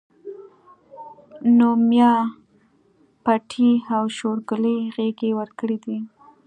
نو 1.57 1.69
ميا 1.89 2.13
پټي 3.23 3.71
او 3.95 4.03
شورګلې 4.17 4.77
غېږې 4.95 5.31
ورکړي 5.39 5.77
دي 5.85 5.97